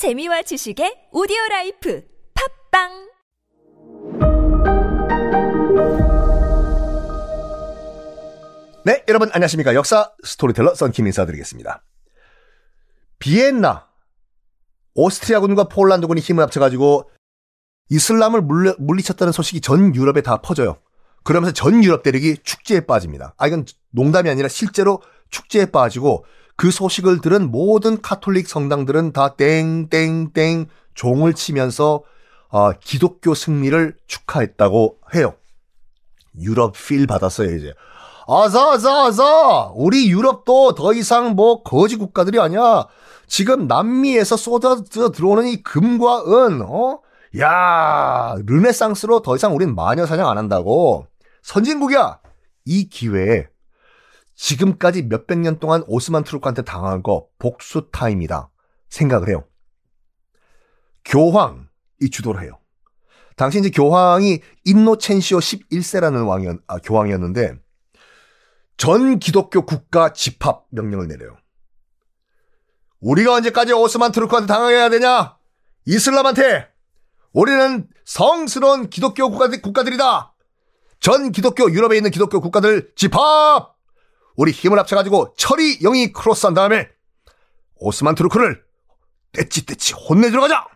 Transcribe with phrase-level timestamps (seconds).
[0.00, 2.02] 재미와 지식의 오디오 life
[2.72, 2.88] 팟빵
[8.86, 9.74] 네, 여러분 안녕하십니까.
[9.74, 11.84] 역사 스토리텔러 썬킴 인사드리겠습니다.
[13.18, 13.88] 비엔나,
[14.94, 17.10] 오스트리아군과 폴란드군이 힘을 합쳐 가지고
[17.90, 20.78] 이슬람을 물리, 물리쳤다는 소식이 전 유럽에 다 퍼져요.
[21.24, 23.34] 그러면서 전 유럽 대륙이 축제에 빠집니다.
[23.36, 26.24] 아, 이건 농담이 아니라 실제로 축제에 빠지고
[26.60, 32.02] 그 소식을 들은 모든 카톨릭 성당들은 다 땡땡땡 종을 치면서
[32.50, 35.36] 어, 기독교 승리를 축하했다고 해요.
[36.38, 37.72] 유럽 필 받았어요, 이제.
[38.28, 39.70] 아자, 아자, 아자!
[39.74, 42.86] 우리 유럽도 더 이상 뭐 거지 국가들이 아니야.
[43.26, 47.00] 지금 남미에서 쏟아져 들어오는 이 금과 은, 어?
[47.38, 51.06] 야, 르네상스로 더 이상 우린 마녀 사냥 안 한다고.
[51.40, 52.18] 선진국이야!
[52.66, 53.46] 이 기회에
[54.40, 58.50] 지금까지 몇백 년 동안 오스만 투르크한테 당한 거 복수 타임이다.
[58.88, 59.44] 생각을 해요.
[61.04, 62.58] 교황이 주도를 해요.
[63.36, 67.54] 당시 이제 교황이 인노첸시오 11세라는 왕이었, 아, 교황이었는데,
[68.78, 71.36] 전 기독교 국가 집합 명령을 내려요.
[73.00, 75.36] 우리가 언제까지 오스만 투르크한테 당해야 되냐?
[75.84, 76.68] 이슬람한테!
[77.32, 80.34] 우리는 성스러운 기독교 국가들, 국가들이다!
[80.98, 83.79] 전 기독교 유럽에 있는 기독교 국가들 집합!
[84.36, 86.88] 우리 힘을 합쳐가지고 철이 영이 cross한 다음에
[87.76, 88.64] 오스만 투르크를
[89.32, 90.66] 떼찌 떼찌 혼내 주러 가자!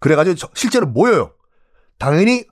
[0.00, 1.34] 그래가지고 실제로 모여요.
[1.98, 2.44] 당연히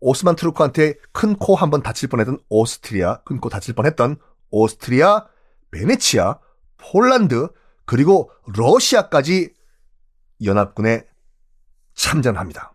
[0.00, 4.16] 오스만 투르크한테 큰 코 한 번 다칠 뻔했던 오스트리아, 큰 코 다칠 뻔했던
[4.50, 5.26] 오스트리아,
[5.70, 6.38] 베네치아,
[6.76, 7.48] 폴란드,
[7.86, 9.54] 그리고 러시아까지
[10.44, 11.06] 연합군에
[11.94, 12.74] 참전합니다.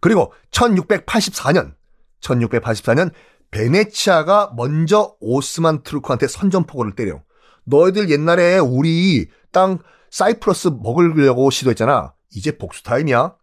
[0.00, 1.74] 그리고 1684년,
[2.20, 3.12] 1684년
[3.50, 7.22] 베네치아가 먼저 오스만 트루크한테 선전포고를 때려.
[7.64, 9.78] 너희들 옛날에 우리 땅
[10.10, 12.14] 사이프러스 먹으려고 시도했잖아.
[12.34, 13.36] 이제 복수 타임이야.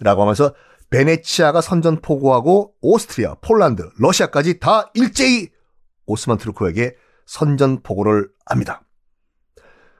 [0.00, 0.54] 라고 하면서
[0.90, 5.48] 베네치아가 선전포고하고 오스트리아, 폴란드, 러시아까지 다 일제히
[6.06, 6.96] 오스만 투르크에게
[7.26, 8.82] 선전포고를 합니다.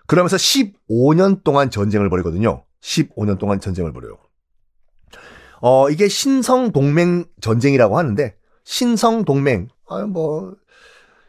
[0.06, 2.65] 그러면서 15년 동안 전쟁을 벌이거든요.
[2.81, 4.19] 15년 동안 전쟁을 벌여요.
[5.61, 10.56] 어, 이게 신성 동맹 전쟁이라고 하는데, 신성 동맹, 아, 뭐,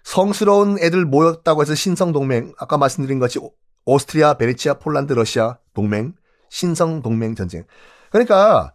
[0.03, 3.39] 성스러운 애들 모였다고 해서 신성 동맹, 아까 말씀드린 것이
[3.85, 6.15] 오스트리아, 베네치아, 폴란드, 러시아 동맹,
[6.49, 7.65] 신성 동맹 전쟁.
[8.09, 8.73] 그러니까,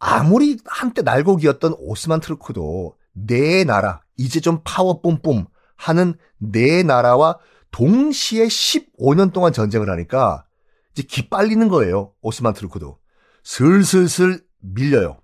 [0.00, 7.38] 아무리 한때 날고 기었던 오스만 투르크도 내 나라, 이제 좀 파워 뿜뿜 하는 내 나라와
[7.70, 10.44] 동시에 15년 동안 전쟁을 하니까
[10.92, 12.12] 이제 기빨리는 거예요.
[12.20, 12.98] 오스만 트루크도.
[13.44, 15.20] 슬슬슬 밀려요.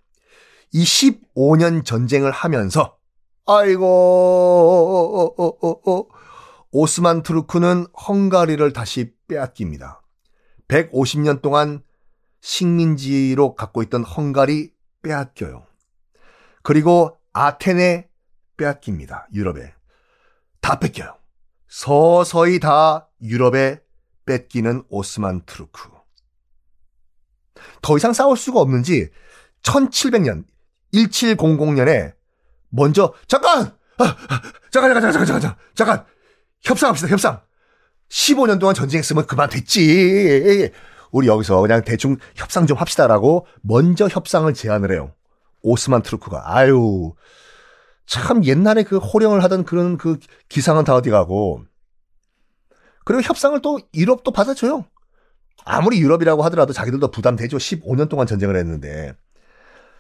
[0.77, 2.99] 이 15년 전쟁을 하면서
[3.47, 4.77] 아이고
[6.71, 10.03] 오스만 투르크는 헝가리를 다시 빼앗깁니다.
[10.69, 11.83] 150년 동안
[12.43, 15.67] 식민지로 갖고 있던 헝가리 빼앗겨요.
[16.63, 18.11] 그리고 아테네
[18.59, 19.29] 빼앗깁니다.
[19.33, 19.73] 유럽에.
[20.61, 21.17] 다 뺏겨요.
[21.69, 23.81] 서서히 다 유럽에
[24.27, 25.89] 뺏기는 오스만 투르크.
[27.81, 29.09] 더 이상 싸울 수가 없는지
[29.63, 30.45] 1700년
[31.05, 32.15] 1700년에
[32.71, 33.73] 먼저 잠깐!
[33.99, 34.17] 아,
[34.71, 36.05] 잠깐 잠깐 잠깐 잠깐 잠깐 잠깐!
[36.63, 37.41] 협상합시다 협상!
[38.09, 40.71] 15년 동안 전쟁했으면 그만 됐지.
[41.11, 45.13] 우리 여기서 그냥 대충 협상 좀 합시다라고 먼저 협상을 제안을 해요.
[45.63, 46.43] 오스만 트루크가.
[46.45, 47.15] 아유
[48.07, 50.19] 참 옛날에 그 호령을 하던 그런 그
[50.49, 51.65] 기상은 다 어디 가고.
[53.05, 54.85] 그리고 협상을 또 유럽도 받아줘요.
[55.65, 57.57] 아무리 유럽이라고 하더라도 자기들도 부담되죠.
[57.57, 59.15] 15년 동안 전쟁을 했는데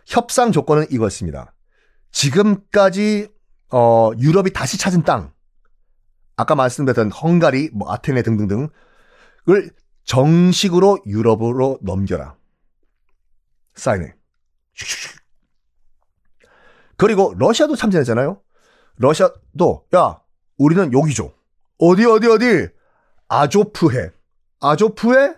[0.06, 1.52] 협상 조건은 이거였습니다.
[2.12, 3.28] 지금까지
[3.72, 5.32] 어, 유럽이 다시 찾은 땅,
[6.36, 8.70] 아까 말씀드렸던 헝가리, 뭐 아테네 등등등을
[10.04, 12.36] 정식으로 유럽으로 넘겨라.
[13.74, 14.14] 사인해.
[16.96, 18.40] 그리고 러시아도 참전했잖아요.
[18.96, 20.20] 러시아도 야
[20.56, 21.34] 우리는 여기죠.
[21.78, 22.68] 어디 어디 어디
[23.28, 24.10] 아조프해.
[24.60, 25.34] 아조프해?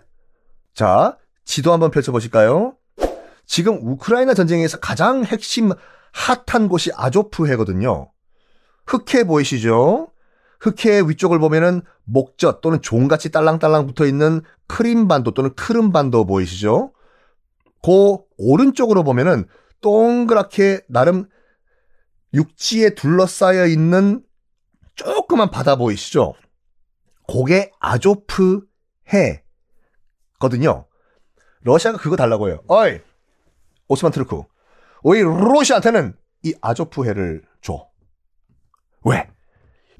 [0.73, 2.77] 자 지도 한번 펼쳐보실까요?
[3.49, 5.71] 지금 우크라이나 전쟁에서 가장 핵심
[6.13, 8.11] 핫한 곳이 아조프해거든요.
[8.85, 10.11] 흑해 보이시죠?
[10.61, 16.93] 흑해 위쪽을 보면은 목젖 또는 종같이 딸랑딸랑 붙어 있는 크림반도 또는 크름반도 보이시죠?
[17.83, 19.45] 그 오른쪽으로 보면은
[19.81, 21.27] 동그랗게 나름
[22.35, 24.23] 육지에 둘러싸여 있는
[24.93, 26.35] 조그만 바다 보이시죠?
[27.27, 28.61] 그게 아조프
[30.37, 30.85] 해거든요.
[31.61, 32.61] 러시아가 그거 달라고 해요.
[32.67, 32.99] 어이,
[33.89, 34.41] 오스만 트루크.
[35.03, 37.89] 우리 러시아한테는 이 아조프해를 줘.
[39.03, 39.27] 왜?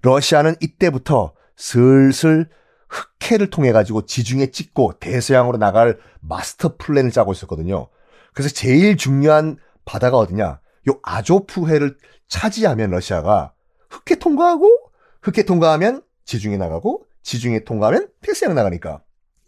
[0.02, 2.50] 러시아는 이때부터 슬슬
[2.88, 7.90] 흑해를 통해 가지고 지중해 찍고 대서양으로 나갈 마스터 플랜을 짜고 있었거든요.
[8.34, 10.62] 그래서 제일 중요한 바다가 어디냐?
[10.90, 11.98] 요 아조프해를
[12.28, 13.54] 차지하면 러시아가
[13.90, 14.92] 흑해 통과하고
[15.24, 19.02] 흑해 통과하면 지중해 나가고 지중해 통과하면 대서양 나가니까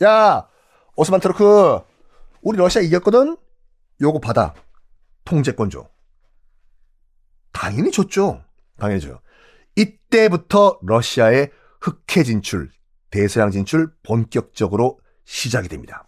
[0.04, 0.48] 야
[0.96, 1.80] 오스만 투르크
[2.42, 3.38] 우리 러시아 이겼거든
[4.02, 4.54] 요거 받아
[5.26, 5.88] 통제권 줘
[7.52, 8.44] 당연히 줬죠
[8.78, 9.22] 당연히죠
[9.76, 11.52] 이때부터 러시아의
[11.82, 12.70] 흑해 진출
[13.10, 16.08] 대서양 진출 본격적으로 시작이 됩니다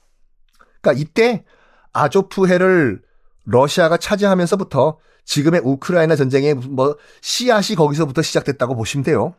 [0.81, 1.45] 그러니까 이때
[1.93, 3.01] 아조프해를
[3.45, 9.35] 러시아가 차지하면서부터 지금의 우크라이나 전쟁의 뭐 씨앗이 거기서부터 시작됐다고 보시면 돼요.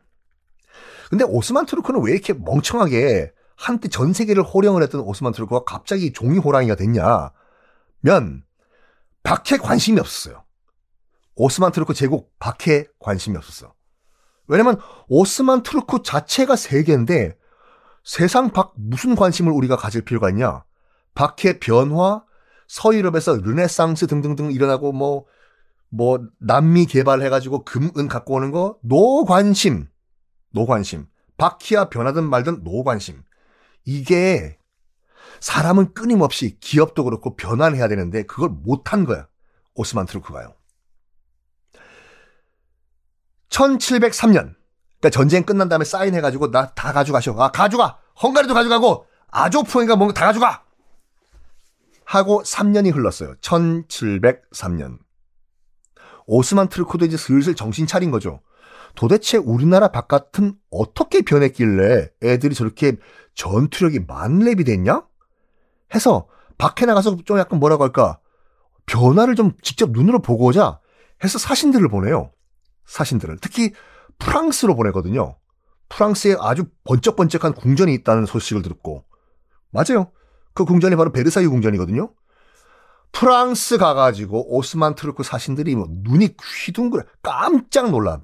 [1.10, 6.38] 근데 오스만 투르크는 왜 이렇게 멍청하게 한때 전 세계를 호령을 했던 오스만 투르크가 갑자기 종이
[6.38, 7.30] 호랑이가 됐냐?
[8.04, 8.44] 면
[9.22, 10.44] 밖에 관심이 없었어요.
[11.36, 13.74] 오스만 투르크 제국 밖에 관심이 없었어.
[14.46, 14.78] 왜냐면
[15.08, 17.36] 오스만 투르크 자체가 세계인데
[18.04, 20.64] 세상 밖 무슨 관심을 우리가 가질 필요가 있냐?
[21.14, 22.22] 밖의 변화,
[22.68, 25.24] 서유럽에서 르네상스 등등등 일어나고 뭐,
[25.88, 29.88] 뭐, 남미 개발해가지고 금, 은 갖고 오는 거, no관심.
[30.50, 31.06] no관심.
[31.38, 33.22] 밖이야 변하든 말든 no관심.
[33.84, 34.58] 이게
[35.40, 39.26] 사람은 끊임없이 기업도 그렇고 변환해야 되는데 그걸 못한 거야.
[39.74, 40.54] 오스만 트루크가요.
[43.48, 44.54] 1703년.
[45.00, 47.34] 그러니까 전쟁 끝난 다음에 사인해가지고 나 다 가져가셔.
[47.38, 47.98] 아, 가져가!
[48.22, 50.64] 헝가리도 가져가고, 아조프인가 뭔가 다 가져가!
[52.04, 53.34] 하고 3년이 흘렀어요.
[53.40, 54.98] 1703년.
[56.26, 58.40] 오스만 트루크도 이제 슬슬 정신 차린 거죠.
[58.94, 62.96] 도대체 우리나라 바깥은 어떻게 변했길래 애들이 저렇게
[63.34, 65.02] 전투력이 만렙이 됐냐?
[65.94, 66.28] 해서
[66.58, 68.20] 밖에 나가서 좀 약간 뭐라고 할까?
[68.86, 70.78] 변화를 좀 직접 눈으로 보고 오자
[71.24, 72.30] 해서 사신들을 보내요.
[72.86, 73.38] 사신들을.
[73.40, 73.72] 특히
[74.18, 75.36] 프랑스로 보내거든요.
[75.88, 79.04] 프랑스에 아주 번쩍번쩍한 궁전이 있다는 소식을 듣고.
[79.70, 80.10] 맞아요.
[80.54, 82.12] 그 궁전이 바로 베르사유 궁전이거든요.
[83.12, 88.20] 프랑스 가가지고 오스만 트루크 사신들이 뭐 눈이 휘둥그레 깜짝 놀라.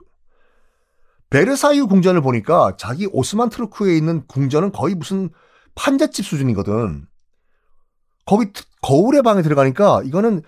[1.30, 5.30] 베르사유 궁전을 보니까 자기 오스만 투르크에 있는 궁전은 거의 무슨
[5.76, 7.06] 판잣집 수준이거든.
[8.30, 8.46] 거기
[8.80, 10.42] 거울의 방에 들어가니까 이거는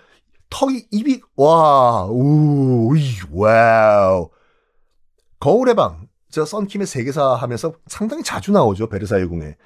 [0.50, 2.94] 턱이 입이 와, 우,
[3.32, 4.30] 와우.
[5.40, 6.06] 거울의 방.
[6.30, 8.88] 저 썬킴의 세계사 하면서 상당히 자주 나오죠.
[8.88, 9.56] 베르사유 궁에.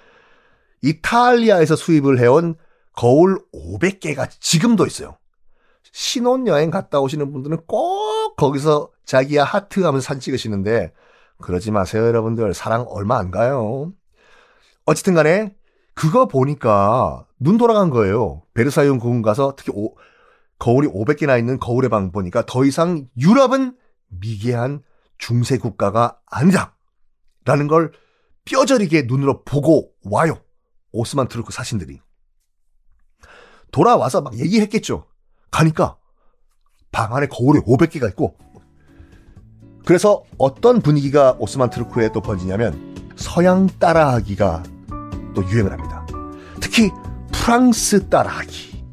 [0.80, 2.54] 이탈리아에서 수입을 해온
[2.94, 5.18] 거울 500개가 지금도 있어요.
[5.92, 10.94] 신혼여행 갔다 오시는 분들은 꼭 거기서 자기야 하트 하면서 사진 찍으시는데
[11.42, 13.92] 그러지 마세요 여러분들 사랑 얼마 안 가요.
[14.86, 15.54] 어쨌든 간에
[15.96, 18.43] 그거 보니까 눈 돌아간 거예요.
[18.52, 19.96] 베르사유 궁 가서 특히 오,
[20.58, 23.75] 거울이 500개나 있는 거울의 방 보니까 더 이상 유럽은
[24.08, 24.82] 미개한
[25.16, 26.76] 중세 국가가 아니다.
[27.46, 27.93] 라는 걸
[28.44, 30.38] 뼈저리게 눈으로 보고 와요.
[30.93, 31.99] 오스만 트루크 사신들이.
[33.72, 35.06] 돌아와서 막 얘기했겠죠.
[35.50, 35.96] 가니까
[36.92, 38.37] 방 안에 거울이 500개가 있고
[39.87, 44.75] 그래서 어떤 분위기가 오스만 트루크에 또 번지냐면 서양 따라하기가
[45.36, 46.04] 또 유행을 합니다.
[46.60, 46.90] 특히
[47.30, 48.84] 프랑스 따라하기.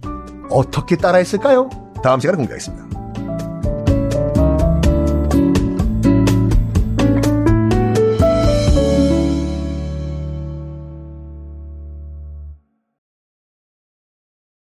[0.51, 1.69] 어떻게 따라했을까요?
[2.03, 3.02] 다음 시간에 공개하겠습니다.